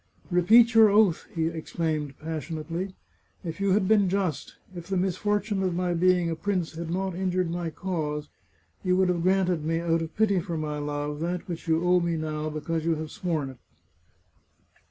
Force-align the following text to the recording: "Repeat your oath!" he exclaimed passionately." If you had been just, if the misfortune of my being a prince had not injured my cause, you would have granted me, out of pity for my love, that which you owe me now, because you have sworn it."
"Repeat 0.31 0.73
your 0.73 0.89
oath!" 0.89 1.27
he 1.35 1.45
exclaimed 1.45 2.17
passionately." 2.17 2.95
If 3.45 3.59
you 3.61 3.73
had 3.73 3.87
been 3.87 4.09
just, 4.09 4.55
if 4.75 4.87
the 4.87 4.97
misfortune 4.97 5.61
of 5.61 5.75
my 5.75 5.93
being 5.93 6.27
a 6.27 6.35
prince 6.35 6.71
had 6.73 6.89
not 6.89 7.13
injured 7.13 7.51
my 7.51 7.69
cause, 7.69 8.27
you 8.83 8.97
would 8.97 9.09
have 9.09 9.21
granted 9.21 9.63
me, 9.63 9.79
out 9.79 10.01
of 10.01 10.15
pity 10.17 10.39
for 10.39 10.57
my 10.57 10.79
love, 10.79 11.19
that 11.19 11.47
which 11.47 11.67
you 11.67 11.83
owe 11.83 11.99
me 11.99 12.17
now, 12.17 12.49
because 12.49 12.83
you 12.83 12.95
have 12.95 13.11
sworn 13.11 13.51
it." 13.51 13.57